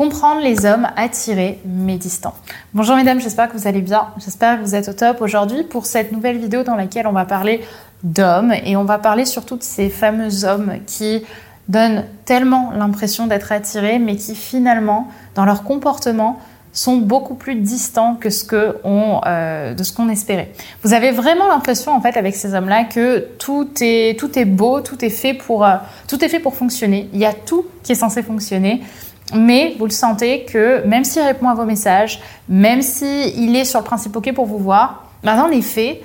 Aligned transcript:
comprendre 0.00 0.40
les 0.40 0.64
hommes 0.64 0.88
attirés 0.96 1.58
mais 1.66 1.98
distants. 1.98 2.32
Bonjour 2.72 2.96
mesdames, 2.96 3.20
j'espère 3.20 3.50
que 3.50 3.56
vous 3.58 3.68
allez 3.68 3.82
bien, 3.82 4.08
j'espère 4.16 4.58
que 4.58 4.64
vous 4.64 4.74
êtes 4.74 4.88
au 4.88 4.94
top 4.94 5.20
aujourd'hui 5.20 5.62
pour 5.62 5.84
cette 5.84 6.10
nouvelle 6.10 6.38
vidéo 6.38 6.62
dans 6.62 6.74
laquelle 6.74 7.06
on 7.06 7.12
va 7.12 7.26
parler 7.26 7.60
d'hommes 8.02 8.54
et 8.64 8.78
on 8.78 8.84
va 8.84 8.96
parler 8.96 9.26
surtout 9.26 9.58
de 9.58 9.62
ces 9.62 9.90
fameux 9.90 10.46
hommes 10.46 10.76
qui 10.86 11.22
donnent 11.68 12.06
tellement 12.24 12.72
l'impression 12.74 13.26
d'être 13.26 13.52
attirés 13.52 13.98
mais 13.98 14.16
qui 14.16 14.34
finalement 14.34 15.06
dans 15.34 15.44
leur 15.44 15.64
comportement 15.64 16.38
sont 16.72 16.96
beaucoup 16.96 17.34
plus 17.34 17.56
distants 17.56 18.14
que 18.14 18.30
ce 18.30 18.46
euh, 18.54 19.74
qu'on 19.94 20.08
espérait. 20.08 20.52
Vous 20.82 20.94
avez 20.94 21.10
vraiment 21.10 21.46
l'impression 21.46 21.92
en 21.92 22.00
fait 22.00 22.16
avec 22.16 22.36
ces 22.36 22.54
hommes-là 22.54 22.84
que 22.84 23.26
tout 23.38 23.68
est 23.78 24.44
beau, 24.46 24.78
euh, 24.78 24.80
tout 24.80 25.04
est 25.04 25.10
fait 25.10 25.34
pour 25.34 26.54
fonctionner. 26.54 27.10
Il 27.12 27.18
y 27.18 27.26
a 27.26 27.34
tout 27.34 27.66
qui 27.82 27.92
est 27.92 27.96
censé 27.96 28.22
fonctionner. 28.22 28.80
Mais 29.34 29.74
vous 29.78 29.86
le 29.86 29.90
sentez 29.90 30.44
que 30.44 30.84
même 30.86 31.04
s'il 31.04 31.22
répond 31.22 31.48
à 31.48 31.54
vos 31.54 31.64
messages, 31.64 32.20
même 32.48 32.82
s'il 32.82 33.54
est 33.54 33.64
sur 33.64 33.80
le 33.80 33.84
principe 33.84 34.16
OK 34.16 34.32
pour 34.32 34.46
vous 34.46 34.58
voir, 34.58 35.06
bah 35.22 35.36
dans 35.36 35.46
les 35.46 35.62
faits, 35.62 36.00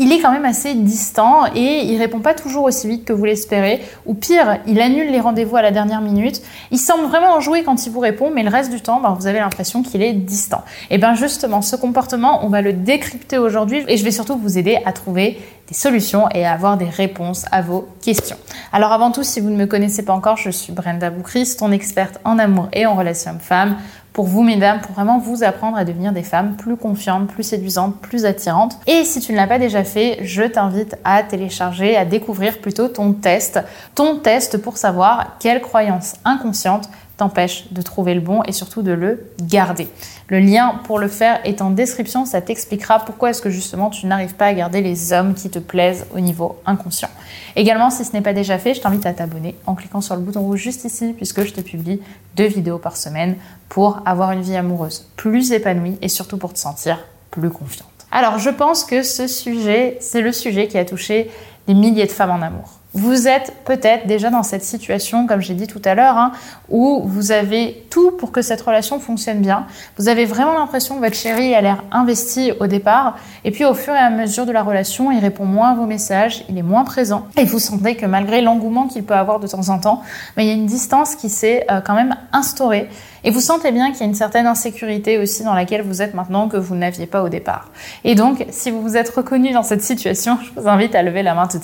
il 0.00 0.10
est 0.12 0.20
quand 0.20 0.32
même 0.32 0.46
assez 0.46 0.72
distant 0.74 1.44
et 1.54 1.82
il 1.84 1.98
répond 1.98 2.20
pas 2.20 2.32
toujours 2.32 2.64
aussi 2.64 2.88
vite 2.88 3.04
que 3.04 3.12
vous 3.12 3.26
l'espérez. 3.26 3.82
Ou 4.06 4.14
pire, 4.14 4.58
il 4.66 4.80
annule 4.80 5.10
les 5.10 5.20
rendez-vous 5.20 5.56
à 5.56 5.62
la 5.62 5.70
dernière 5.70 6.00
minute. 6.00 6.40
Il 6.70 6.78
semble 6.78 7.04
vraiment 7.04 7.34
enjoué 7.34 7.64
quand 7.64 7.84
il 7.84 7.92
vous 7.92 8.00
répond, 8.00 8.30
mais 8.34 8.42
le 8.42 8.48
reste 8.48 8.72
du 8.72 8.80
temps, 8.80 9.00
bah, 9.00 9.14
vous 9.18 9.26
avez 9.26 9.40
l'impression 9.40 9.82
qu'il 9.82 10.02
est 10.02 10.14
distant. 10.14 10.62
Et 10.88 10.96
bien 10.96 11.14
justement, 11.14 11.60
ce 11.60 11.76
comportement, 11.76 12.46
on 12.46 12.48
va 12.48 12.62
le 12.62 12.72
décrypter 12.72 13.36
aujourd'hui 13.36 13.84
et 13.88 13.98
je 13.98 14.04
vais 14.04 14.10
surtout 14.10 14.38
vous 14.38 14.56
aider 14.56 14.78
à 14.86 14.92
trouver 14.92 15.38
solutions 15.74 16.28
et 16.34 16.44
à 16.44 16.52
avoir 16.52 16.76
des 16.76 16.88
réponses 16.88 17.44
à 17.52 17.62
vos 17.62 17.88
questions. 18.02 18.36
Alors 18.72 18.92
avant 18.92 19.10
tout, 19.10 19.22
si 19.22 19.40
vous 19.40 19.50
ne 19.50 19.56
me 19.56 19.66
connaissez 19.66 20.04
pas 20.04 20.12
encore, 20.12 20.36
je 20.36 20.50
suis 20.50 20.72
Brenda 20.72 21.10
Boucris, 21.10 21.56
ton 21.58 21.72
experte 21.72 22.20
en 22.24 22.38
amour 22.38 22.68
et 22.72 22.86
en 22.86 22.94
relations 22.94 23.32
hommes-femmes 23.32 23.76
pour 24.12 24.26
vous, 24.26 24.42
mesdames, 24.42 24.80
pour 24.80 24.92
vraiment 24.92 25.18
vous 25.18 25.44
apprendre 25.44 25.76
à 25.76 25.84
devenir 25.84 26.12
des 26.12 26.22
femmes 26.22 26.56
plus 26.56 26.76
confiantes, 26.76 27.28
plus 27.28 27.44
séduisantes, 27.44 28.00
plus 28.00 28.24
attirantes. 28.24 28.76
Et 28.86 29.04
si 29.04 29.20
tu 29.20 29.32
ne 29.32 29.36
l'as 29.36 29.46
pas 29.46 29.58
déjà 29.58 29.84
fait, 29.84 30.18
je 30.22 30.42
t'invite 30.42 30.96
à 31.04 31.22
télécharger, 31.22 31.96
à 31.96 32.04
découvrir 32.04 32.58
plutôt 32.58 32.88
ton 32.88 33.12
test. 33.12 33.60
Ton 33.94 34.16
test 34.16 34.58
pour 34.58 34.78
savoir 34.78 35.36
quelles 35.38 35.60
croyances 35.60 36.14
inconscientes 36.24 36.90
t'empêche 37.20 37.66
de 37.70 37.82
trouver 37.82 38.14
le 38.14 38.20
bon 38.20 38.42
et 38.44 38.52
surtout 38.52 38.80
de 38.80 38.92
le 38.92 39.26
garder. 39.42 39.88
Le 40.28 40.40
lien 40.40 40.80
pour 40.84 40.98
le 40.98 41.08
faire 41.08 41.38
est 41.44 41.60
en 41.60 41.70
description, 41.70 42.24
ça 42.24 42.40
t'expliquera 42.40 43.00
pourquoi 43.00 43.30
est-ce 43.30 43.42
que 43.42 43.50
justement 43.50 43.90
tu 43.90 44.06
n'arrives 44.06 44.34
pas 44.34 44.46
à 44.46 44.54
garder 44.54 44.80
les 44.80 45.12
hommes 45.12 45.34
qui 45.34 45.50
te 45.50 45.58
plaisent 45.58 46.06
au 46.14 46.20
niveau 46.20 46.58
inconscient. 46.64 47.10
Également, 47.56 47.90
si 47.90 48.06
ce 48.06 48.12
n'est 48.12 48.22
pas 48.22 48.32
déjà 48.32 48.58
fait, 48.58 48.72
je 48.72 48.80
t'invite 48.80 49.04
à 49.04 49.12
t'abonner 49.12 49.54
en 49.66 49.74
cliquant 49.74 50.00
sur 50.00 50.16
le 50.16 50.22
bouton 50.22 50.40
rouge 50.40 50.60
juste 50.60 50.84
ici 50.84 51.12
puisque 51.14 51.44
je 51.44 51.52
te 51.52 51.60
publie 51.60 52.00
deux 52.36 52.46
vidéos 52.46 52.78
par 52.78 52.96
semaine 52.96 53.36
pour 53.68 54.02
avoir 54.06 54.32
une 54.32 54.40
vie 54.40 54.56
amoureuse 54.56 55.06
plus 55.16 55.52
épanouie 55.52 55.98
et 56.00 56.08
surtout 56.08 56.38
pour 56.38 56.54
te 56.54 56.58
sentir 56.58 57.04
plus 57.30 57.50
confiante. 57.50 57.88
Alors, 58.12 58.38
je 58.38 58.50
pense 58.50 58.84
que 58.84 59.02
ce 59.02 59.26
sujet, 59.26 59.98
c'est 60.00 60.22
le 60.22 60.32
sujet 60.32 60.68
qui 60.68 60.78
a 60.78 60.84
touché 60.84 61.30
des 61.70 61.78
milliers 61.78 62.06
de 62.06 62.12
femmes 62.12 62.30
en 62.30 62.42
amour. 62.42 62.80
Vous 62.92 63.28
êtes 63.28 63.54
peut-être 63.64 64.08
déjà 64.08 64.30
dans 64.30 64.42
cette 64.42 64.64
situation, 64.64 65.28
comme 65.28 65.40
j'ai 65.40 65.54
dit 65.54 65.68
tout 65.68 65.80
à 65.84 65.94
l'heure, 65.94 66.18
hein, 66.18 66.32
où 66.68 67.02
vous 67.04 67.30
avez 67.30 67.86
tout 67.88 68.10
pour 68.10 68.32
que 68.32 68.42
cette 68.42 68.60
relation 68.60 68.98
fonctionne 68.98 69.38
bien. 69.38 69.66
Vous 69.96 70.08
avez 70.08 70.24
vraiment 70.24 70.54
l'impression 70.54 70.96
que 70.96 71.00
votre 71.00 71.14
chéri 71.14 71.54
a 71.54 71.60
l'air 71.60 71.84
investi 71.92 72.50
au 72.58 72.66
départ, 72.66 73.16
et 73.44 73.52
puis 73.52 73.64
au 73.64 73.74
fur 73.74 73.94
et 73.94 73.98
à 73.98 74.10
mesure 74.10 74.44
de 74.44 74.50
la 74.50 74.64
relation, 74.64 75.12
il 75.12 75.20
répond 75.20 75.44
moins 75.44 75.70
à 75.70 75.74
vos 75.76 75.86
messages, 75.86 76.44
il 76.48 76.58
est 76.58 76.62
moins 76.62 76.82
présent, 76.82 77.28
et 77.36 77.44
vous 77.44 77.60
sentez 77.60 77.94
que 77.94 78.06
malgré 78.06 78.40
l'engouement 78.40 78.88
qu'il 78.88 79.04
peut 79.04 79.14
avoir 79.14 79.38
de 79.38 79.46
temps 79.46 79.68
en 79.68 79.78
temps, 79.78 80.02
mais 80.36 80.44
il 80.44 80.48
y 80.48 80.50
a 80.50 80.54
une 80.54 80.66
distance 80.66 81.14
qui 81.14 81.28
s'est 81.28 81.66
euh, 81.70 81.80
quand 81.80 81.94
même 81.94 82.16
instaurée. 82.32 82.88
Et 83.22 83.30
vous 83.30 83.40
sentez 83.40 83.70
bien 83.70 83.90
qu'il 83.90 84.00
y 84.00 84.04
a 84.04 84.06
une 84.06 84.14
certaine 84.14 84.46
insécurité 84.46 85.18
aussi 85.18 85.44
dans 85.44 85.54
laquelle 85.54 85.82
vous 85.82 86.00
êtes 86.00 86.14
maintenant 86.14 86.48
que 86.48 86.56
vous 86.56 86.74
n'aviez 86.74 87.06
pas 87.06 87.22
au 87.22 87.28
départ. 87.28 87.68
Et 88.02 88.14
donc, 88.14 88.46
si 88.50 88.70
vous 88.70 88.80
vous 88.80 88.96
êtes 88.96 89.10
reconnu 89.10 89.52
dans 89.52 89.62
cette 89.62 89.82
situation, 89.82 90.38
je 90.42 90.58
vous 90.58 90.68
invite 90.68 90.94
à 90.94 91.02
lever 91.02 91.22
la 91.22 91.34
main 91.34 91.46
tout 91.46 91.59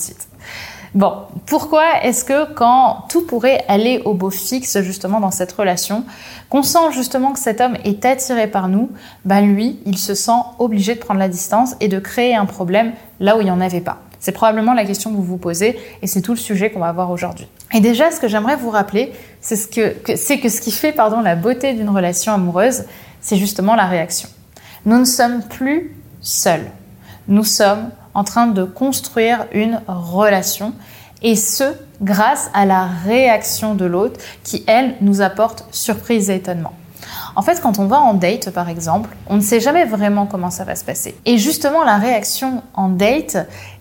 Bon, 0.95 1.13
pourquoi 1.45 2.03
est-ce 2.03 2.25
que 2.25 2.53
quand 2.55 3.05
tout 3.11 3.27
pourrait 3.27 3.65
aller 3.69 4.01
au 4.05 4.15
beau 4.15 4.31
fixe 4.31 4.81
justement 4.81 5.21
dans 5.21 5.31
cette 5.31 5.53
relation, 5.53 6.05
qu'on 6.49 6.63
sent 6.63 6.93
justement 6.93 7.33
que 7.33 7.39
cet 7.39 7.61
homme 7.61 7.77
est 7.85 8.05
attiré 8.05 8.47
par 8.47 8.69
nous, 8.69 8.91
bah 9.25 9.41
lui, 9.41 9.79
il 9.85 9.99
se 9.99 10.15
sent 10.15 10.41
obligé 10.59 10.95
de 10.95 11.01
prendre 11.01 11.21
la 11.21 11.29
distance 11.29 11.77
et 11.81 11.89
de 11.89 11.99
créer 11.99 12.35
un 12.35 12.47
problème 12.47 12.93
là 13.21 13.37
où 13.37 13.41
il 13.41 13.45
n'y 13.45 13.51
en 13.51 13.61
avait 13.61 13.83
pas? 13.83 13.99
C'est 14.21 14.33
probablement 14.33 14.73
la 14.73 14.85
question 14.85 15.11
que 15.11 15.17
vous 15.17 15.23
vous 15.23 15.37
posez 15.37 15.79
et 16.03 16.07
c'est 16.07 16.23
tout 16.23 16.33
le 16.33 16.39
sujet 16.39 16.71
qu'on 16.71 16.81
va 16.81 16.93
voir 16.93 17.11
aujourd'hui. 17.11 17.47
Et 17.75 17.81
déjà, 17.81 18.11
ce 18.11 18.19
que 18.19 18.29
j'aimerais 18.29 18.57
vous 18.57 18.71
rappeler, 18.71 19.13
c'est 19.41 19.57
ce 19.57 19.69
que, 19.69 20.17
c'est 20.17 20.39
que 20.39 20.49
ce 20.49 20.61
qui 20.61 20.71
fait 20.71 20.93
pardon, 20.93 21.21
la 21.21 21.37
beauté 21.37 21.75
d'une 21.75 21.91
relation 21.91 22.33
amoureuse, 22.33 22.85
c'est 23.21 23.37
justement 23.37 23.75
la 23.75 23.87
réaction. 23.87 24.29
Nous 24.87 24.99
ne 24.99 25.05
sommes 25.05 25.43
plus 25.43 25.95
seuls. 26.23 26.71
Nous 27.29 27.45
sommes 27.45 27.91
en 28.17 28.25
train 28.25 28.47
de 28.47 28.65
construire 28.65 29.47
une 29.53 29.81
relation 29.87 30.73
et 31.23 31.37
ce, 31.37 31.75
grâce 32.01 32.51
à 32.55 32.65
la 32.65 32.87
réaction 32.87 33.75
de 33.75 33.85
l'autre 33.85 34.19
qui, 34.43 34.65
elle, 34.67 34.95
nous 35.03 35.21
apporte 35.21 35.67
surprise 35.71 36.31
et 36.31 36.37
étonnement. 36.37 36.73
En 37.37 37.43
fait, 37.43 37.61
quand 37.61 37.79
on 37.79 37.87
va 37.87 38.01
en 38.01 38.15
date, 38.15 38.51
par 38.51 38.71
exemple, 38.71 39.11
on 39.29 39.37
ne 39.37 39.43
sait 39.43 39.61
jamais 39.61 39.85
vraiment 39.85 40.25
comment 40.25 40.51
ça 40.51 40.65
va 40.65 40.77
se 40.77 40.85
passer. 40.85 41.15
Et 41.27 41.37
justement, 41.37 41.85
la 41.85 41.99
réaction 41.99 42.63
en 42.73 42.89
date, 42.89 43.37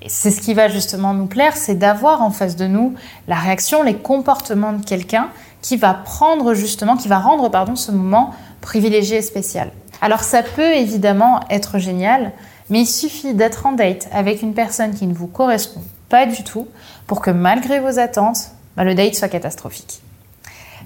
c'est 0.05 0.31
ce 0.31 0.41
qui 0.41 0.53
va 0.53 0.67
justement 0.67 1.13
nous 1.13 1.27
plaire, 1.27 1.55
c'est 1.55 1.75
d'avoir 1.75 2.21
en 2.21 2.29
face 2.29 2.57
de 2.57 2.67
nous 2.67 2.93
la 3.29 3.35
réaction, 3.35 3.83
les 3.83 3.95
comportements 3.95 4.73
de 4.73 4.83
quelqu'un 4.83 5.29
qui 5.61 5.77
va 5.77 5.93
prendre 5.93 6.53
justement, 6.53 6.97
qui 6.97 7.07
va 7.07 7.19
rendre, 7.19 7.49
pardon, 7.49 7.77
ce 7.77 7.93
moment 7.93 8.31
privilégié 8.59 9.17
et 9.17 9.21
spécial. 9.21 9.71
Alors 10.01 10.23
ça 10.23 10.43
peut 10.43 10.73
évidemment 10.73 11.39
être 11.49 11.79
génial, 11.79 12.33
mais 12.69 12.81
il 12.81 12.87
suffit 12.87 13.33
d'être 13.33 13.65
en 13.65 13.73
date 13.73 14.07
avec 14.11 14.41
une 14.41 14.53
personne 14.53 14.93
qui 14.93 15.07
ne 15.07 15.13
vous 15.13 15.27
correspond 15.27 15.83
pas 16.09 16.25
du 16.25 16.43
tout 16.43 16.67
pour 17.07 17.21
que 17.21 17.31
malgré 17.31 17.79
vos 17.79 17.99
attentes, 17.99 18.51
bah, 18.75 18.83
le 18.83 18.95
date 18.95 19.15
soit 19.15 19.29
catastrophique. 19.29 20.01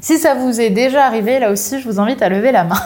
Si 0.01 0.17
ça 0.17 0.34
vous 0.34 0.62
est 0.62 0.69
déjà 0.69 1.06
arrivé, 1.06 1.40
là 1.40 1.51
aussi, 1.51 1.79
je 1.79 1.90
vous 1.90 2.00
invite 2.00 2.22
à 2.22 2.29
lever 2.29 2.51
la 2.51 2.63
main. 2.63 2.81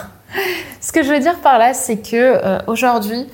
Ce 0.80 0.92
que 0.92 1.02
je 1.02 1.12
veux 1.12 1.20
dire 1.20 1.38
par 1.40 1.58
là, 1.58 1.74
c'est 1.74 1.98
que 1.98 2.16
euh, 2.16 2.58
aujourd'hui, 2.66 3.26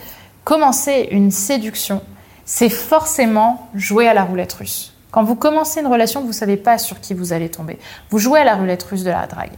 commencer 0.45 1.09
une 1.11 1.31
séduction, 1.31 2.03
c'est 2.45 2.69
forcément 2.69 3.69
jouer 3.75 4.07
à 4.07 4.15
la 4.15 4.25
roulette 4.25 4.53
russe. 4.53 4.93
Quand 5.11 5.25
vous 5.25 5.35
commencez 5.35 5.81
une 5.81 5.87
relation, 5.87 6.21
vous 6.21 6.29
ne 6.29 6.33
savez 6.33 6.57
pas 6.57 6.79
sur 6.79 7.01
qui 7.01 7.15
vous 7.15 7.33
allez 7.33 7.49
tomber. 7.49 7.79
Vous 8.11 8.19
jouez 8.19 8.41
à 8.41 8.45
la 8.45 8.55
roulette 8.55 8.83
russe 8.83 9.03
de 9.03 9.11
la 9.11 9.27
drague. 9.27 9.53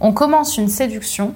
On 0.00 0.12
commence 0.12 0.58
une 0.58 0.68
séduction 0.68 1.34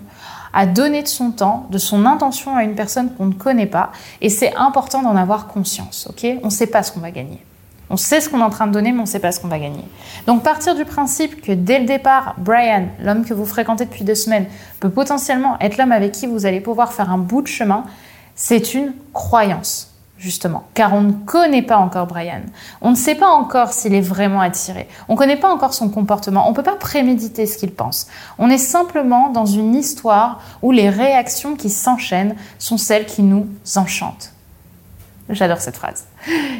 à 0.53 0.67
donner 0.67 1.03
de 1.03 1.09
son 1.09 1.31
temps, 1.31 1.67
de 1.71 1.79
son 1.79 2.07
intention 2.07 2.57
à 2.57 2.65
une 2.65 2.75
personne 2.75 3.15
qu'on 3.15 3.27
ne 3.27 3.35
connaît 3.35 3.67
pas. 3.67 3.93
Et 4.21 4.29
c'est 4.29 4.55
important 4.57 5.03
d'en 5.03 5.17
avoir 5.17 5.47
conscience, 5.47 6.07
ok? 6.11 6.27
On 6.43 6.47
ne 6.47 6.51
sait 6.51 6.67
pas 6.67 6.83
ce 6.83 6.93
qu'on 6.93 7.01
va 7.01 7.11
gagner. 7.11 7.45
On 7.93 7.97
sait 7.97 8.21
ce 8.21 8.29
qu'on 8.29 8.39
est 8.39 8.45
en 8.45 8.51
train 8.51 8.69
de 8.69 8.73
donner, 8.73 8.93
mais 8.93 9.01
on 9.01 9.03
ne 9.03 9.09
sait 9.09 9.19
pas 9.19 9.33
ce 9.33 9.41
qu'on 9.41 9.49
va 9.49 9.59
gagner. 9.59 9.85
Donc 10.27 10.45
partir 10.45 10.77
du 10.77 10.85
principe 10.85 11.43
que 11.43 11.51
dès 11.51 11.81
le 11.81 11.87
départ, 11.87 12.37
Brian, 12.39 12.87
l'homme 13.01 13.25
que 13.25 13.35
vous 13.35 13.47
fréquentez 13.47 13.85
depuis 13.85 14.05
deux 14.05 14.15
semaines, 14.15 14.47
peut 14.79 14.91
potentiellement 14.91 15.59
être 15.61 15.77
l'homme 15.77 15.93
avec 15.93 16.13
qui 16.13 16.29
vous 16.29 16.47
allez 16.47 16.61
pouvoir 16.61 16.93
faire 16.93 17.11
un 17.11 17.19
bout 17.19 17.43
de 17.43 17.49
chemin, 17.49 17.85
c'est 18.37 18.75
une 18.75 18.93
croyance 19.13 19.90
justement, 20.21 20.65
car 20.75 20.93
on 20.93 21.01
ne 21.01 21.13
connaît 21.13 21.63
pas 21.63 21.79
encore 21.79 22.07
Brian. 22.07 22.43
On 22.83 22.91
ne 22.91 22.95
sait 22.95 23.15
pas 23.15 23.29
encore 23.29 23.73
s'il 23.73 23.95
est 23.95 24.03
vraiment 24.03 24.43
attiré. 24.43 24.87
On 25.09 25.15
ne 25.15 25.19
connaît 25.19 25.39
pas 25.39 25.49
encore 25.49 25.73
son 25.73 25.89
comportement. 25.89 26.47
On 26.47 26.51
ne 26.51 26.55
peut 26.55 26.63
pas 26.63 26.77
préméditer 26.77 27.47
ce 27.47 27.57
qu'il 27.57 27.73
pense. 27.73 28.07
On 28.39 28.51
est 28.51 28.59
simplement 28.59 29.31
dans 29.31 29.47
une 29.47 29.75
histoire 29.75 30.43
où 30.61 30.73
les 30.73 30.91
réactions 30.91 31.57
qui 31.57 31.71
s'enchaînent 31.71 32.37
sont 32.59 32.77
celles 32.77 33.07
qui 33.07 33.23
nous 33.23 33.49
enchantent. 33.77 34.35
J'adore 35.31 35.59
cette 35.59 35.77
phrase. 35.77 36.05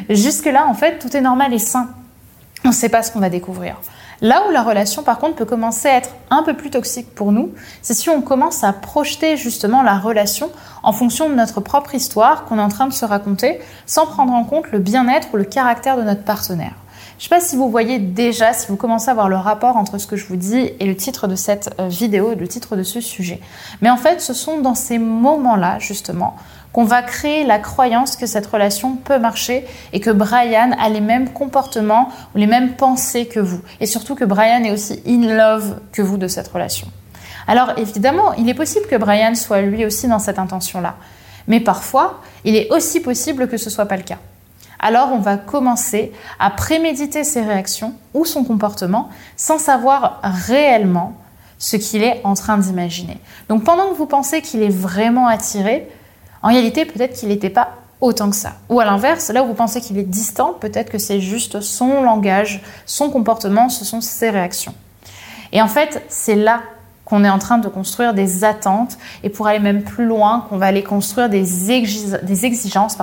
Jusque-là, 0.09 0.65
en 0.67 0.73
fait, 0.73 0.97
tout 0.97 1.15
est 1.15 1.21
normal 1.21 1.53
et 1.53 1.59
sain. 1.59 1.89
On 2.65 2.69
ne 2.69 2.73
sait 2.73 2.89
pas 2.89 3.03
ce 3.03 3.11
qu'on 3.11 3.19
va 3.19 3.29
découvrir. 3.29 3.79
Là 4.21 4.43
où 4.47 4.51
la 4.51 4.61
relation, 4.61 5.01
par 5.01 5.17
contre, 5.17 5.35
peut 5.35 5.45
commencer 5.45 5.87
à 5.87 5.97
être 5.97 6.11
un 6.29 6.43
peu 6.43 6.53
plus 6.53 6.69
toxique 6.69 7.13
pour 7.15 7.31
nous, 7.31 7.53
c'est 7.81 7.95
si 7.95 8.07
on 8.09 8.21
commence 8.21 8.63
à 8.63 8.71
projeter 8.71 9.35
justement 9.35 9.81
la 9.81 9.97
relation 9.97 10.51
en 10.83 10.93
fonction 10.93 11.27
de 11.27 11.33
notre 11.33 11.59
propre 11.59 11.95
histoire 11.95 12.45
qu'on 12.45 12.59
est 12.59 12.61
en 12.61 12.69
train 12.69 12.85
de 12.85 12.93
se 12.93 13.03
raconter, 13.03 13.59
sans 13.87 14.05
prendre 14.05 14.33
en 14.33 14.43
compte 14.43 14.71
le 14.71 14.77
bien-être 14.77 15.29
ou 15.33 15.37
le 15.37 15.43
caractère 15.43 15.97
de 15.97 16.03
notre 16.03 16.23
partenaire. 16.23 16.75
Je 17.17 17.25
ne 17.25 17.29
sais 17.29 17.35
pas 17.35 17.41
si 17.41 17.55
vous 17.55 17.69
voyez 17.69 17.99
déjà, 17.99 18.53
si 18.53 18.67
vous 18.67 18.77
commencez 18.77 19.09
à 19.09 19.13
voir 19.13 19.29
le 19.29 19.35
rapport 19.35 19.77
entre 19.77 19.99
ce 19.99 20.07
que 20.07 20.15
je 20.15 20.25
vous 20.25 20.37
dis 20.37 20.71
et 20.79 20.85
le 20.85 20.95
titre 20.95 21.27
de 21.27 21.35
cette 21.35 21.69
euh, 21.79 21.87
vidéo, 21.87 22.33
le 22.33 22.47
titre 22.47 22.75
de 22.75 22.81
ce 22.81 22.99
sujet. 22.99 23.39
Mais 23.81 23.91
en 23.91 23.97
fait, 23.97 24.21
ce 24.21 24.33
sont 24.33 24.59
dans 24.59 24.73
ces 24.73 24.97
moments-là, 24.97 25.77
justement, 25.77 26.35
qu'on 26.73 26.85
va 26.85 27.01
créer 27.01 27.43
la 27.43 27.59
croyance 27.59 28.15
que 28.15 28.25
cette 28.25 28.47
relation 28.47 28.95
peut 28.95 29.19
marcher 29.19 29.65
et 29.93 29.99
que 29.99 30.09
Brian 30.09 30.71
a 30.79 30.89
les 30.89 31.01
mêmes 31.01 31.29
comportements 31.29 32.09
ou 32.33 32.37
les 32.37 32.47
mêmes 32.47 32.75
pensées 32.75 33.25
que 33.25 33.39
vous. 33.39 33.61
Et 33.79 33.85
surtout 33.85 34.15
que 34.15 34.25
Brian 34.25 34.63
est 34.63 34.71
aussi 34.71 35.01
in 35.05 35.35
love 35.35 35.79
que 35.91 36.01
vous 36.01 36.17
de 36.17 36.27
cette 36.27 36.47
relation. 36.47 36.87
Alors 37.47 37.73
évidemment, 37.77 38.33
il 38.33 38.47
est 38.49 38.53
possible 38.53 38.85
que 38.87 38.95
Brian 38.95 39.35
soit 39.35 39.61
lui 39.61 39.85
aussi 39.85 40.07
dans 40.07 40.19
cette 40.19 40.39
intention-là. 40.39 40.95
Mais 41.47 41.59
parfois, 41.59 42.21
il 42.45 42.55
est 42.55 42.71
aussi 42.71 43.01
possible 43.01 43.47
que 43.47 43.57
ce 43.57 43.65
ne 43.65 43.71
soit 43.71 43.87
pas 43.87 43.97
le 43.97 44.03
cas. 44.03 44.19
Alors 44.79 45.09
on 45.11 45.19
va 45.19 45.37
commencer 45.37 46.11
à 46.39 46.49
préméditer 46.49 47.23
ses 47.23 47.41
réactions 47.41 47.93
ou 48.13 48.25
son 48.25 48.43
comportement 48.43 49.09
sans 49.37 49.59
savoir 49.59 50.19
réellement 50.23 51.17
ce 51.59 51.75
qu'il 51.75 52.03
est 52.03 52.21
en 52.23 52.33
train 52.33 52.57
d'imaginer. 52.57 53.19
Donc 53.47 53.63
pendant 53.63 53.89
que 53.89 53.95
vous 53.95 54.07
pensez 54.07 54.41
qu'il 54.41 54.63
est 54.63 54.75
vraiment 54.75 55.27
attiré, 55.27 55.87
en 56.43 56.49
réalité 56.49 56.85
peut-être 56.85 57.13
qu'il 57.13 57.29
n'était 57.29 57.49
pas 57.49 57.69
autant 58.01 58.29
que 58.29 58.35
ça. 58.35 58.53
Ou 58.69 58.79
à 58.79 58.85
l'inverse, 58.85 59.29
là 59.29 59.43
où 59.43 59.47
vous 59.47 59.53
pensez 59.53 59.79
qu'il 59.79 59.97
est 59.97 60.03
distant, 60.03 60.53
peut-être 60.59 60.89
que 60.89 60.97
c'est 60.97 61.21
juste 61.21 61.61
son 61.61 62.01
langage, 62.01 62.61
son 62.85 63.09
comportement, 63.09 63.69
ce 63.69 63.85
sont 63.85 64.01
ses 64.01 64.31
réactions. 64.31 64.73
Et 65.51 65.61
en 65.61 65.67
fait, 65.67 66.03
c'est 66.09 66.35
là 66.35 66.61
qu'on 67.05 67.23
est 67.23 67.29
en 67.29 67.39
train 67.39 67.57
de 67.57 67.67
construire 67.67 68.13
des 68.13 68.43
attentes 68.43 68.97
et 69.23 69.29
pour 69.29 69.47
aller 69.47 69.59
même 69.59 69.83
plus 69.83 70.05
loin, 70.05 70.45
qu'on 70.49 70.57
va 70.57 70.67
aller 70.67 70.83
construire 70.83 71.29
des, 71.29 71.71
exigences 71.71 72.97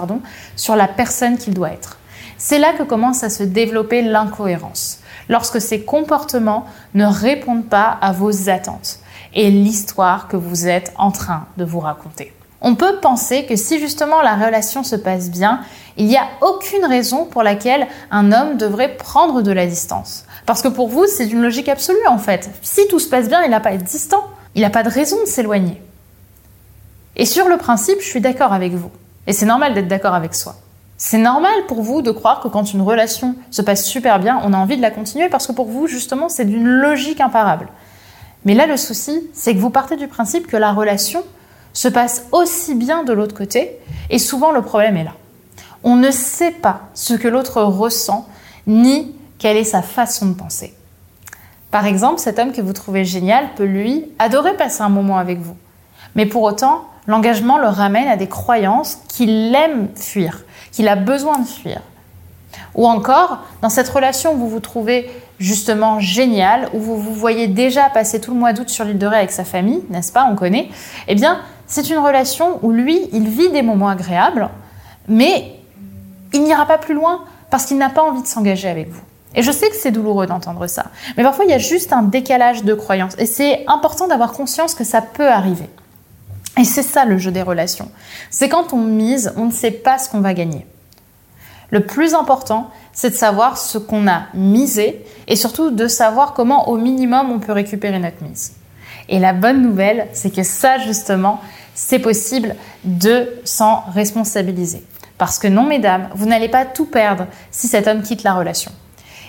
sur 0.56 0.76
la 0.76 0.88
personne 0.88 1.36
qu'il 1.36 1.54
doit 1.54 1.70
être. 1.70 1.98
C'est 2.38 2.58
là 2.58 2.72
que 2.72 2.84
commence 2.84 3.22
à 3.22 3.30
se 3.30 3.42
développer 3.42 4.02
l'incohérence 4.02 5.00
lorsque 5.28 5.60
ces 5.60 5.82
comportements 5.82 6.64
ne 6.94 7.04
répondent 7.04 7.66
pas 7.68 7.98
à 8.00 8.12
vos 8.12 8.48
attentes 8.48 9.00
et 9.34 9.50
l'histoire 9.50 10.26
que 10.28 10.36
vous 10.36 10.68
êtes 10.68 10.92
en 10.96 11.10
train 11.10 11.46
de 11.58 11.64
vous 11.64 11.80
raconter. 11.80 12.32
On 12.60 12.74
peut 12.74 12.96
penser 13.00 13.46
que 13.46 13.56
si 13.56 13.78
justement 13.78 14.20
la 14.20 14.34
relation 14.34 14.82
se 14.82 14.96
passe 14.96 15.30
bien, 15.30 15.60
il 15.96 16.06
n'y 16.06 16.16
a 16.16 16.28
aucune 16.40 16.84
raison 16.84 17.24
pour 17.24 17.42
laquelle 17.42 17.86
un 18.10 18.32
homme 18.32 18.56
devrait 18.56 18.96
prendre 18.96 19.42
de 19.42 19.52
la 19.52 19.66
distance. 19.66 20.24
Parce 20.46 20.62
que 20.62 20.68
pour 20.68 20.88
vous, 20.88 21.06
c'est 21.06 21.26
une 21.26 21.42
logique 21.42 21.68
absolue 21.68 22.06
en 22.08 22.18
fait. 22.18 22.50
Si 22.62 22.86
tout 22.88 22.98
se 22.98 23.08
passe 23.08 23.28
bien, 23.28 23.42
il 23.42 23.50
n'a 23.50 23.60
pas 23.60 23.70
à 23.70 23.72
être 23.74 23.84
distant. 23.84 24.24
Il 24.54 24.62
n'a 24.62 24.70
pas 24.70 24.82
de 24.82 24.90
raison 24.90 25.20
de 25.20 25.26
s'éloigner. 25.26 25.80
Et 27.16 27.26
sur 27.26 27.48
le 27.48 27.58
principe, 27.58 28.00
je 28.00 28.06
suis 28.06 28.20
d'accord 28.20 28.52
avec 28.52 28.72
vous. 28.72 28.90
Et 29.26 29.32
c'est 29.32 29.46
normal 29.46 29.74
d'être 29.74 29.88
d'accord 29.88 30.14
avec 30.14 30.34
soi. 30.34 30.56
C'est 30.96 31.18
normal 31.18 31.52
pour 31.68 31.82
vous 31.82 32.02
de 32.02 32.10
croire 32.10 32.40
que 32.40 32.48
quand 32.48 32.72
une 32.72 32.82
relation 32.82 33.36
se 33.50 33.62
passe 33.62 33.84
super 33.84 34.18
bien, 34.18 34.40
on 34.42 34.52
a 34.52 34.56
envie 34.56 34.76
de 34.76 34.82
la 34.82 34.90
continuer 34.90 35.28
parce 35.28 35.46
que 35.46 35.52
pour 35.52 35.66
vous, 35.66 35.86
justement, 35.86 36.28
c'est 36.28 36.44
d'une 36.44 36.66
logique 36.66 37.20
imparable. 37.20 37.68
Mais 38.44 38.54
là, 38.54 38.66
le 38.66 38.76
souci, 38.76 39.28
c'est 39.32 39.54
que 39.54 39.60
vous 39.60 39.70
partez 39.70 39.96
du 39.96 40.08
principe 40.08 40.46
que 40.46 40.56
la 40.56 40.72
relation 40.72 41.22
se 41.72 41.88
passe 41.88 42.26
aussi 42.32 42.74
bien 42.74 43.04
de 43.04 43.12
l'autre 43.12 43.34
côté, 43.34 43.78
et 44.10 44.18
souvent 44.18 44.52
le 44.52 44.62
problème 44.62 44.96
est 44.96 45.04
là. 45.04 45.14
On 45.84 45.96
ne 45.96 46.10
sait 46.10 46.50
pas 46.50 46.82
ce 46.94 47.14
que 47.14 47.28
l'autre 47.28 47.62
ressent, 47.62 48.26
ni 48.66 49.14
quelle 49.38 49.56
est 49.56 49.64
sa 49.64 49.82
façon 49.82 50.26
de 50.26 50.34
penser. 50.34 50.74
Par 51.70 51.86
exemple, 51.86 52.18
cet 52.18 52.38
homme 52.38 52.52
que 52.52 52.62
vous 52.62 52.72
trouvez 52.72 53.04
génial 53.04 53.50
peut, 53.54 53.64
lui, 53.64 54.06
adorer 54.18 54.56
passer 54.56 54.82
un 54.82 54.88
moment 54.88 55.18
avec 55.18 55.38
vous. 55.38 55.56
Mais 56.14 56.26
pour 56.26 56.42
autant, 56.42 56.84
l'engagement 57.06 57.58
le 57.58 57.68
ramène 57.68 58.08
à 58.08 58.16
des 58.16 58.26
croyances 58.26 58.98
qu'il 59.08 59.54
aime 59.54 59.88
fuir, 59.94 60.44
qu'il 60.72 60.88
a 60.88 60.96
besoin 60.96 61.38
de 61.38 61.46
fuir. 61.46 61.80
Ou 62.74 62.86
encore, 62.86 63.38
dans 63.62 63.68
cette 63.68 63.88
relation 63.88 64.34
où 64.34 64.36
vous 64.36 64.48
vous 64.48 64.60
trouvez 64.60 65.10
justement 65.38 66.00
génial, 66.00 66.68
où 66.72 66.80
vous 66.80 66.96
vous 66.96 67.14
voyez 67.14 67.46
déjà 67.46 67.88
passer 67.90 68.20
tout 68.20 68.32
le 68.32 68.38
mois 68.38 68.52
d'août 68.52 68.68
sur 68.68 68.84
l'île 68.84 68.98
de 68.98 69.06
Ré 69.06 69.16
avec 69.16 69.30
sa 69.30 69.44
famille, 69.44 69.82
n'est-ce 69.90 70.12
pas, 70.12 70.28
on 70.30 70.36
connaît, 70.36 70.68
eh 71.06 71.14
bien, 71.14 71.40
c'est 71.68 71.90
une 71.90 71.98
relation 71.98 72.58
où 72.62 72.72
lui, 72.72 72.98
il 73.12 73.28
vit 73.28 73.50
des 73.50 73.62
moments 73.62 73.88
agréables, 73.88 74.48
mais 75.06 75.60
il 76.32 76.42
n'ira 76.42 76.66
pas 76.66 76.78
plus 76.78 76.94
loin 76.94 77.24
parce 77.50 77.66
qu'il 77.66 77.78
n'a 77.78 77.90
pas 77.90 78.02
envie 78.02 78.22
de 78.22 78.26
s'engager 78.26 78.68
avec 78.68 78.88
vous. 78.88 79.02
Et 79.34 79.42
je 79.42 79.52
sais 79.52 79.68
que 79.68 79.76
c'est 79.76 79.90
douloureux 79.90 80.26
d'entendre 80.26 80.66
ça, 80.66 80.86
mais 81.16 81.22
parfois 81.22 81.44
il 81.44 81.50
y 81.50 81.54
a 81.54 81.58
juste 81.58 81.92
un 81.92 82.02
décalage 82.02 82.64
de 82.64 82.74
croyances, 82.74 83.14
et 83.18 83.26
c'est 83.26 83.64
important 83.68 84.08
d'avoir 84.08 84.32
conscience 84.32 84.74
que 84.74 84.84
ça 84.84 85.02
peut 85.02 85.28
arriver. 85.28 85.68
Et 86.58 86.64
c'est 86.64 86.82
ça 86.82 87.04
le 87.04 87.18
jeu 87.18 87.30
des 87.30 87.42
relations. 87.42 87.90
C'est 88.30 88.48
quand 88.48 88.72
on 88.72 88.78
mise, 88.78 89.32
on 89.36 89.44
ne 89.44 89.52
sait 89.52 89.70
pas 89.70 89.98
ce 89.98 90.08
qu'on 90.08 90.20
va 90.20 90.34
gagner. 90.34 90.66
Le 91.70 91.84
plus 91.84 92.14
important, 92.14 92.70
c'est 92.92 93.10
de 93.10 93.14
savoir 93.14 93.58
ce 93.58 93.78
qu'on 93.78 94.08
a 94.08 94.22
misé 94.34 95.04
et 95.28 95.36
surtout 95.36 95.70
de 95.70 95.86
savoir 95.86 96.32
comment 96.32 96.68
au 96.68 96.78
minimum 96.78 97.30
on 97.30 97.38
peut 97.38 97.52
récupérer 97.52 97.98
notre 97.98 98.24
mise. 98.24 98.54
Et 99.08 99.18
la 99.18 99.32
bonne 99.32 99.62
nouvelle, 99.62 100.08
c'est 100.12 100.34
que 100.34 100.42
ça 100.42 100.78
justement, 100.78 101.40
c'est 101.74 101.98
possible 101.98 102.54
de 102.84 103.28
s'en 103.44 103.84
responsabiliser. 103.94 104.82
Parce 105.16 105.38
que 105.38 105.48
non, 105.48 105.64
mesdames, 105.64 106.08
vous 106.14 106.26
n'allez 106.26 106.48
pas 106.48 106.64
tout 106.64 106.86
perdre 106.86 107.26
si 107.50 107.66
cet 107.68 107.86
homme 107.88 108.02
quitte 108.02 108.22
la 108.22 108.34
relation. 108.34 108.70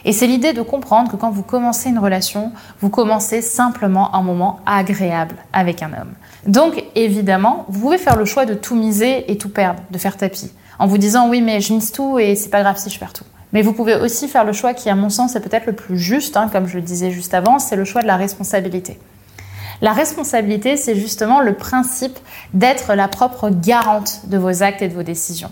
Et 0.05 0.13
c'est 0.13 0.27
l'idée 0.27 0.53
de 0.53 0.61
comprendre 0.61 1.11
que 1.11 1.17
quand 1.17 1.29
vous 1.31 1.43
commencez 1.43 1.89
une 1.89 1.99
relation, 1.99 2.51
vous 2.79 2.89
commencez 2.89 3.41
simplement 3.41 4.15
un 4.15 4.21
moment 4.21 4.59
agréable 4.65 5.35
avec 5.51 5.83
un 5.83 5.87
homme. 5.87 6.13
Donc 6.45 6.83
évidemment, 6.95 7.65
vous 7.67 7.81
pouvez 7.81 7.97
faire 7.97 8.15
le 8.15 8.25
choix 8.25 8.45
de 8.45 8.53
tout 8.53 8.75
miser 8.75 9.29
et 9.29 9.37
tout 9.37 9.49
perdre, 9.49 9.81
de 9.91 9.97
faire 9.97 10.15
tapis, 10.15 10.51
en 10.77 10.87
vous 10.87 10.97
disant 10.97 11.29
oui 11.29 11.41
mais 11.41 11.59
je 11.59 11.73
mise 11.73 11.91
tout 11.91 12.17
et 12.17 12.35
c'est 12.35 12.49
pas 12.49 12.61
grave 12.61 12.77
si 12.77 12.89
je 12.89 12.97
perds 12.97 13.13
tout. 13.13 13.25
Mais 13.51 13.61
vous 13.61 13.73
pouvez 13.73 13.95
aussi 13.95 14.27
faire 14.27 14.45
le 14.45 14.53
choix 14.53 14.73
qui 14.73 14.89
à 14.89 14.95
mon 14.95 15.09
sens 15.09 15.35
est 15.35 15.41
peut-être 15.41 15.65
le 15.65 15.73
plus 15.73 15.97
juste, 15.97 16.37
hein, 16.37 16.49
comme 16.51 16.67
je 16.67 16.75
le 16.75 16.81
disais 16.81 17.11
juste 17.11 17.33
avant, 17.33 17.59
c'est 17.59 17.75
le 17.75 17.83
choix 17.83 18.01
de 18.01 18.07
la 18.07 18.15
responsabilité. 18.15 18.99
La 19.81 19.93
responsabilité, 19.93 20.75
c'est 20.75 20.95
justement 20.95 21.39
le 21.39 21.53
principe 21.53 22.17
d'être 22.53 22.93
la 22.93 23.07
propre 23.07 23.49
garante 23.49 24.21
de 24.25 24.37
vos 24.37 24.63
actes 24.63 24.81
et 24.81 24.89
de 24.89 24.93
vos 24.93 25.03
décisions. 25.03 25.51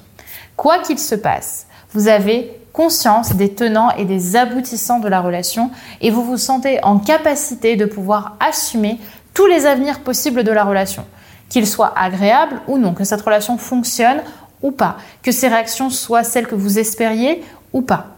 Quoi 0.58 0.80
qu'il 0.80 1.00
se 1.00 1.16
passe, 1.16 1.68
vous 1.94 2.08
avez 2.08 2.60
conscience 2.74 3.36
des 3.36 3.54
tenants 3.54 3.92
et 3.92 4.06
des 4.06 4.36
aboutissants 4.36 5.00
de 5.00 5.08
la 5.08 5.22
relation 5.22 5.72
et 6.02 6.12
vous 6.12 6.24
vous 6.24 6.38
sentez 6.38 6.84
en 6.84 7.00
capacité 7.00 7.76
de 7.76 7.86
pouvoir 7.86 8.38
assumer 8.40 9.00
tous 9.34 9.48
les 9.48 9.66
avenirs 9.66 10.02
possibles 10.02 10.44
de 10.44 10.52
la 10.52 10.64
relation, 10.64 11.06
qu'ils 11.50 11.68
soient 11.68 11.94
agréables 11.98 12.62
ou 12.68 12.78
non, 12.78 12.94
que 12.94 13.04
cette 13.04 13.22
relation 13.22 13.58
fonctionne 13.58 14.22
ou 14.62 14.72
pas, 14.72 14.98
que 15.24 15.32
ces 15.32 15.48
réactions 15.48 15.90
soient 15.90 16.24
celles 16.24 16.48
que 16.48 16.56
vous 16.56 16.80
espériez 16.80 17.44
ou 17.72 17.82
pas. 17.82 18.17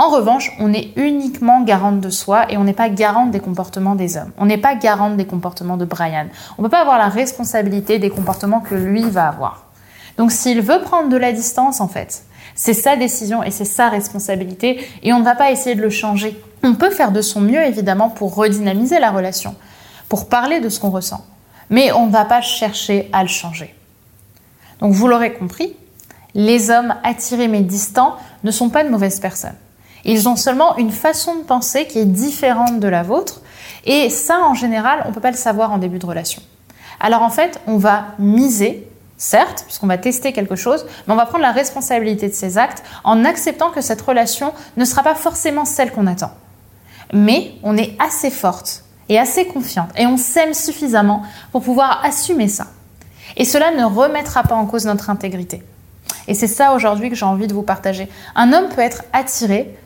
En 0.00 0.10
revanche, 0.10 0.52
on 0.60 0.72
est 0.72 0.92
uniquement 0.94 1.62
garante 1.62 2.00
de 2.00 2.08
soi 2.08 2.46
et 2.52 2.56
on 2.56 2.62
n'est 2.62 2.72
pas 2.72 2.88
garante 2.88 3.32
des 3.32 3.40
comportements 3.40 3.96
des 3.96 4.16
hommes. 4.16 4.30
On 4.38 4.46
n'est 4.46 4.56
pas 4.56 4.76
garante 4.76 5.16
des 5.16 5.26
comportements 5.26 5.76
de 5.76 5.84
Brian. 5.84 6.28
On 6.56 6.62
ne 6.62 6.68
peut 6.68 6.70
pas 6.70 6.82
avoir 6.82 6.98
la 6.98 7.08
responsabilité 7.08 7.98
des 7.98 8.08
comportements 8.08 8.60
que 8.60 8.76
lui 8.76 9.02
va 9.02 9.26
avoir. 9.26 9.64
Donc 10.16 10.30
s'il 10.30 10.60
veut 10.60 10.82
prendre 10.82 11.08
de 11.08 11.16
la 11.16 11.32
distance, 11.32 11.80
en 11.80 11.88
fait, 11.88 12.22
c'est 12.54 12.74
sa 12.74 12.94
décision 12.94 13.42
et 13.42 13.50
c'est 13.50 13.64
sa 13.64 13.88
responsabilité 13.88 14.86
et 15.02 15.12
on 15.12 15.18
ne 15.18 15.24
va 15.24 15.34
pas 15.34 15.50
essayer 15.50 15.74
de 15.74 15.82
le 15.82 15.90
changer. 15.90 16.40
On 16.62 16.74
peut 16.74 16.90
faire 16.90 17.10
de 17.10 17.20
son 17.20 17.40
mieux 17.40 17.64
évidemment 17.64 18.08
pour 18.08 18.36
redynamiser 18.36 19.00
la 19.00 19.10
relation, 19.10 19.56
pour 20.08 20.28
parler 20.28 20.60
de 20.60 20.68
ce 20.68 20.78
qu'on 20.78 20.90
ressent, 20.90 21.24
mais 21.70 21.90
on 21.90 22.06
ne 22.06 22.12
va 22.12 22.24
pas 22.24 22.40
chercher 22.40 23.08
à 23.12 23.22
le 23.22 23.28
changer. 23.28 23.74
Donc 24.78 24.92
vous 24.92 25.08
l'aurez 25.08 25.32
compris, 25.32 25.74
les 26.34 26.70
hommes 26.70 26.94
attirés 27.02 27.48
mais 27.48 27.62
distants 27.62 28.14
ne 28.44 28.52
sont 28.52 28.70
pas 28.70 28.84
de 28.84 28.90
mauvaises 28.90 29.18
personnes. 29.18 29.56
Ils 30.04 30.28
ont 30.28 30.36
seulement 30.36 30.76
une 30.76 30.90
façon 30.90 31.36
de 31.36 31.42
penser 31.42 31.86
qui 31.86 31.98
est 31.98 32.04
différente 32.04 32.80
de 32.80 32.88
la 32.88 33.02
vôtre 33.02 33.40
et 33.84 34.10
ça 34.10 34.40
en 34.40 34.54
général 34.54 35.02
on 35.04 35.08
ne 35.08 35.14
peut 35.14 35.20
pas 35.20 35.30
le 35.30 35.36
savoir 35.36 35.72
en 35.72 35.78
début 35.78 35.98
de 35.98 36.06
relation. 36.06 36.42
Alors 37.00 37.22
en 37.22 37.30
fait 37.30 37.60
on 37.66 37.76
va 37.76 38.08
miser 38.18 38.88
certes, 39.18 39.64
puisqu'on 39.66 39.88
va 39.88 39.98
tester 39.98 40.32
quelque 40.32 40.56
chose, 40.56 40.86
mais 41.06 41.12
on 41.12 41.16
va 41.16 41.26
prendre 41.26 41.42
la 41.42 41.52
responsabilité 41.52 42.28
de 42.28 42.34
ses 42.34 42.56
actes 42.56 42.82
en 43.04 43.24
acceptant 43.24 43.70
que 43.70 43.80
cette 43.80 44.00
relation 44.00 44.54
ne 44.76 44.84
sera 44.84 45.02
pas 45.02 45.16
forcément 45.16 45.64
celle 45.64 45.92
qu'on 45.92 46.06
attend. 46.06 46.30
Mais 47.12 47.52
on 47.62 47.76
est 47.76 47.96
assez 47.98 48.30
forte 48.30 48.84
et 49.08 49.18
assez 49.18 49.46
confiante 49.46 49.90
et 49.96 50.06
on 50.06 50.16
s'aime 50.16 50.54
suffisamment 50.54 51.22
pour 51.52 51.62
pouvoir 51.62 52.00
assumer 52.04 52.48
ça. 52.48 52.68
Et 53.36 53.44
cela 53.44 53.72
ne 53.72 53.84
remettra 53.84 54.42
pas 54.42 54.54
en 54.54 54.66
cause 54.66 54.86
notre 54.86 55.10
intégrité. 55.10 55.62
Et 56.28 56.34
c'est 56.34 56.46
ça 56.46 56.72
aujourd'hui 56.74 57.10
que 57.10 57.16
j'ai 57.16 57.24
envie 57.24 57.46
de 57.46 57.54
vous 57.54 57.62
partager. 57.62 58.08
Un 58.34 58.52
homme 58.52 58.68
peut 58.68 58.82
être 58.82 59.04
attiré 59.12 59.76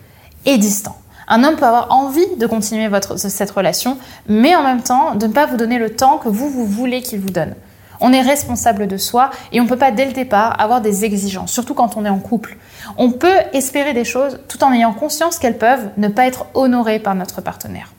et 0.46 0.58
distant. 0.58 0.96
Un 1.28 1.44
homme 1.44 1.56
peut 1.56 1.64
avoir 1.64 1.92
envie 1.92 2.36
de 2.36 2.46
continuer 2.46 2.88
cette 3.16 3.50
relation, 3.50 3.96
mais 4.28 4.54
en 4.56 4.62
même 4.62 4.82
temps 4.82 5.14
de 5.14 5.26
ne 5.26 5.32
pas 5.32 5.46
vous 5.46 5.56
donner 5.56 5.78
le 5.78 5.90
temps 5.94 6.18
que 6.18 6.28
vous, 6.28 6.50
vous 6.50 6.66
voulez 6.66 7.00
qu'il 7.02 7.20
vous 7.20 7.30
donne. 7.30 7.54
On 8.00 8.12
est 8.12 8.20
responsable 8.20 8.88
de 8.88 8.96
soi 8.96 9.30
et 9.52 9.60
on 9.60 9.64
ne 9.64 9.68
peut 9.68 9.76
pas 9.76 9.92
dès 9.92 10.04
le 10.04 10.12
départ 10.12 10.60
avoir 10.60 10.80
des 10.80 11.04
exigences, 11.04 11.52
surtout 11.52 11.74
quand 11.74 11.96
on 11.96 12.04
est 12.04 12.08
en 12.08 12.18
couple. 12.18 12.56
On 12.98 13.12
peut 13.12 13.38
espérer 13.52 13.94
des 13.94 14.04
choses 14.04 14.40
tout 14.48 14.64
en 14.64 14.72
ayant 14.72 14.92
conscience 14.92 15.38
qu'elles 15.38 15.58
peuvent 15.58 15.88
ne 15.96 16.08
pas 16.08 16.26
être 16.26 16.46
honorées 16.54 16.98
par 16.98 17.14
notre 17.14 17.40
partenaire. 17.40 17.92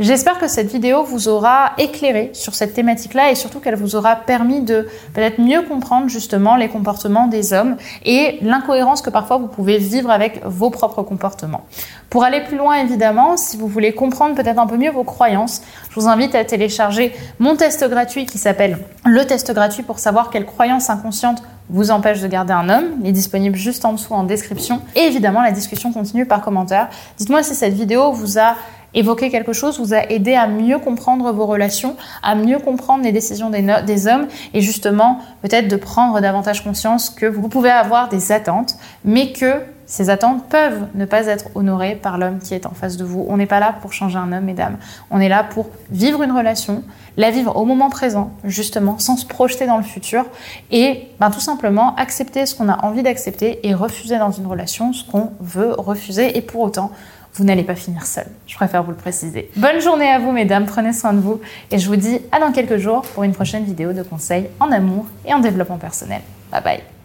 J'espère 0.00 0.38
que 0.38 0.46
cette 0.46 0.70
vidéo 0.70 1.02
vous 1.02 1.26
aura 1.26 1.72
éclairé 1.76 2.30
sur 2.32 2.54
cette 2.54 2.72
thématique-là 2.72 3.32
et 3.32 3.34
surtout 3.34 3.58
qu'elle 3.58 3.74
vous 3.74 3.96
aura 3.96 4.14
permis 4.14 4.60
de 4.60 4.86
peut-être 5.12 5.40
mieux 5.40 5.62
comprendre 5.62 6.08
justement 6.08 6.54
les 6.54 6.68
comportements 6.68 7.26
des 7.26 7.52
hommes 7.52 7.76
et 8.04 8.38
l'incohérence 8.42 9.02
que 9.02 9.10
parfois 9.10 9.38
vous 9.38 9.48
pouvez 9.48 9.78
vivre 9.78 10.10
avec 10.10 10.40
vos 10.44 10.70
propres 10.70 11.02
comportements. 11.02 11.64
Pour 12.10 12.22
aller 12.22 12.42
plus 12.42 12.56
loin 12.56 12.76
évidemment, 12.76 13.36
si 13.36 13.56
vous 13.56 13.66
voulez 13.66 13.92
comprendre 13.92 14.36
peut-être 14.36 14.60
un 14.60 14.68
peu 14.68 14.76
mieux 14.76 14.92
vos 14.92 15.02
croyances, 15.02 15.62
je 15.90 15.98
vous 15.98 16.06
invite 16.06 16.36
à 16.36 16.44
télécharger 16.44 17.12
mon 17.40 17.56
test 17.56 17.84
gratuit 17.88 18.24
qui 18.24 18.38
s'appelle 18.38 18.78
le 19.04 19.24
test 19.26 19.52
gratuit 19.52 19.82
pour 19.82 19.98
savoir 19.98 20.30
quelles 20.30 20.46
croyances 20.46 20.90
inconscientes 20.90 21.42
vous 21.70 21.90
empêchent 21.90 22.22
de 22.22 22.28
garder 22.28 22.52
un 22.52 22.68
homme. 22.68 22.84
Il 23.02 23.08
est 23.08 23.12
disponible 23.12 23.56
juste 23.56 23.84
en 23.84 23.92
dessous 23.92 24.14
en 24.14 24.22
description. 24.22 24.80
Et 24.96 25.00
évidemment, 25.00 25.42
la 25.42 25.50
discussion 25.50 25.92
continue 25.92 26.24
par 26.24 26.40
commentaire. 26.40 26.88
Dites-moi 27.18 27.42
si 27.42 27.54
cette 27.54 27.74
vidéo 27.74 28.12
vous 28.12 28.38
a 28.38 28.54
évoquer 28.94 29.30
quelque 29.30 29.52
chose 29.52 29.78
vous 29.78 29.94
a 29.94 30.10
aidé 30.10 30.34
à 30.34 30.46
mieux 30.46 30.78
comprendre 30.78 31.30
vos 31.32 31.46
relations, 31.46 31.96
à 32.22 32.34
mieux 32.34 32.58
comprendre 32.58 33.04
les 33.04 33.12
décisions 33.12 33.50
des, 33.50 34.06
hommes 34.06 34.26
et 34.54 34.60
justement 34.60 35.20
peut-être 35.42 35.68
de 35.68 35.76
prendre 35.76 36.20
davantage 36.20 36.64
conscience 36.64 37.10
que 37.10 37.26
vous 37.26 37.48
pouvez 37.48 37.70
avoir 37.70 38.08
des 38.08 38.32
attentes, 38.32 38.76
mais 39.04 39.32
que 39.32 39.54
ces 39.86 40.10
attentes 40.10 40.46
peuvent 40.50 40.86
ne 40.94 41.06
pas 41.06 41.26
être 41.26 41.46
honorées 41.54 41.94
par 41.94 42.18
l'homme 42.18 42.40
qui 42.40 42.52
est 42.52 42.66
en 42.66 42.72
face 42.72 42.98
de 42.98 43.04
vous. 43.04 43.24
On 43.26 43.38
n'est 43.38 43.46
pas 43.46 43.58
là 43.58 43.74
pour 43.80 43.94
changer 43.94 44.18
un 44.18 44.30
homme, 44.32 44.44
mesdames. 44.44 44.76
On 45.10 45.18
est 45.18 45.30
là 45.30 45.42
pour 45.42 45.70
vivre 45.90 46.22
une 46.22 46.30
relation, 46.30 46.84
la 47.16 47.30
vivre 47.30 47.56
au 47.56 47.64
moment 47.64 47.88
présent, 47.88 48.30
justement, 48.44 48.98
sans 48.98 49.16
se 49.16 49.24
projeter 49.24 49.66
dans 49.66 49.78
le 49.78 49.82
futur, 49.82 50.26
et 50.70 51.08
ben, 51.20 51.30
tout 51.30 51.40
simplement 51.40 51.94
accepter 51.96 52.44
ce 52.44 52.54
qu'on 52.54 52.68
a 52.68 52.84
envie 52.84 53.02
d'accepter 53.02 53.66
et 53.66 53.72
refuser 53.72 54.18
dans 54.18 54.30
une 54.30 54.46
relation 54.46 54.92
ce 54.92 55.04
qu'on 55.04 55.30
veut 55.40 55.72
refuser. 55.72 56.36
Et 56.36 56.42
pour 56.42 56.60
autant, 56.60 56.92
vous 57.34 57.44
n'allez 57.44 57.62
pas 57.62 57.74
finir 57.74 58.04
seul. 58.06 58.26
Je 58.46 58.54
préfère 58.54 58.82
vous 58.82 58.90
le 58.90 58.96
préciser. 58.96 59.50
Bonne 59.56 59.80
journée 59.80 60.08
à 60.08 60.18
vous, 60.18 60.32
mesdames. 60.32 60.66
Prenez 60.66 60.92
soin 60.92 61.12
de 61.12 61.20
vous. 61.20 61.40
Et 61.70 61.78
je 61.78 61.88
vous 61.88 61.96
dis 61.96 62.20
à 62.32 62.40
dans 62.40 62.52
quelques 62.52 62.78
jours 62.78 63.02
pour 63.02 63.22
une 63.22 63.32
prochaine 63.32 63.64
vidéo 63.64 63.92
de 63.92 64.02
conseils 64.02 64.48
en 64.60 64.72
amour 64.72 65.06
et 65.26 65.32
en 65.34 65.40
développement 65.40 65.78
personnel. 65.78 66.22
Bye 66.50 66.62
bye. 66.62 66.97